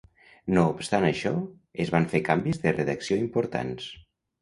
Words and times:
No 0.55 0.63
obstant 0.69 1.05
això, 1.09 1.35
es 1.87 1.93
van 1.99 2.09
fer 2.17 2.25
canvis 2.33 2.65
de 2.67 2.77
redacció 2.81 3.23
importants. 3.29 3.97